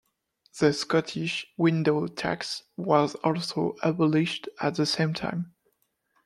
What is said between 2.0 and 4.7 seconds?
tax was also abolished